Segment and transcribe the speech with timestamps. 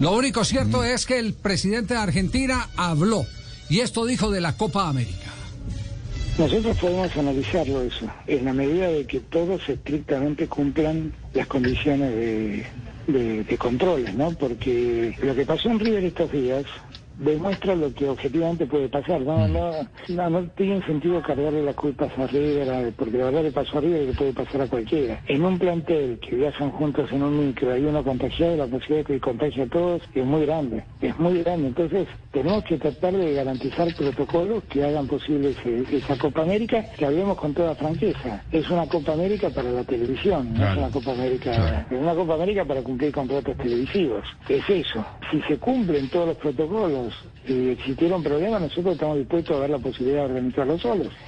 [0.00, 3.26] Lo único cierto es que el presidente de Argentina habló
[3.68, 5.30] y esto dijo de la Copa América.
[6.38, 12.66] Nosotros podemos analizarlo eso, en la medida de que todos estrictamente cumplan las condiciones de,
[13.08, 14.30] de, de controles, ¿no?
[14.30, 16.64] Porque lo que pasó en River estos días
[17.16, 19.20] demuestra lo que objetivamente puede pasar.
[19.20, 19.72] No, no,
[20.08, 23.80] no, no tiene sentido cargarle las culpas a River, porque la verdad le pasó a
[23.80, 25.20] River y le puede pasar a cualquiera.
[25.26, 29.14] En un plantel que viajan juntos en un micro, hay uno contagiado, la posibilidad de
[29.14, 31.68] que contagie a todos es muy grande, es muy grande.
[31.68, 37.04] Entonces, tenemos que tratar de garantizar protocolos que hagan posible ese- esa Copa América, que
[37.04, 38.44] hablemos con toda franqueza.
[38.50, 40.72] Es una Copa América para la televisión, no Claro.
[40.72, 41.86] es una Copa América, Claro.
[41.90, 44.24] es una Copa América para cumplir contratos televisivos.
[44.48, 45.04] Es eso.
[45.30, 47.09] Si se cumplen todos los protocolos
[47.46, 51.08] y existieron problemas, nosotros estamos dispuestos a ver la posibilidad de organizarlo solos.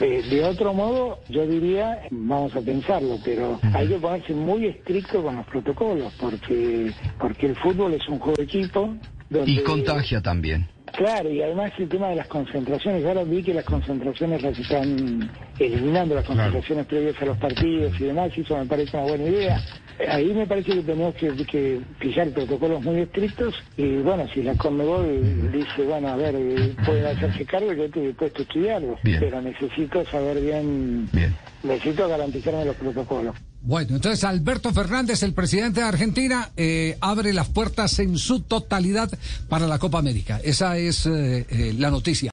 [0.00, 5.22] Eh, de otro modo, yo diría, vamos a pensarlo, pero hay que ponerse muy estricto
[5.24, 8.94] con los protocolos, porque, porque el fútbol es un juego de equipo.
[9.28, 10.68] Donde, Y contagia también.
[10.98, 15.30] Claro, y además el tema de las concentraciones, ahora vi que las concentraciones las están
[15.60, 19.24] eliminando, las concentraciones previas a los partidos y demás, y eso me parece una buena
[19.26, 19.60] idea.
[20.08, 24.56] Ahí me parece que tenemos que, que fijar protocolos muy estrictos y bueno, si la
[24.56, 29.20] Conmebol dice, bueno, a ver, eh, pueden hacerse cargo, yo estoy dispuesto a estudiarlo, Bien.
[29.20, 31.32] pero necesito saber bien, Bien.
[31.62, 33.36] necesito garantizarme los protocolos.
[33.60, 39.10] Bueno, entonces Alberto Fernández, el presidente de Argentina, eh, abre las puertas en su totalidad
[39.48, 40.40] para la Copa América.
[40.44, 42.26] Esa es eh, eh, la noticia.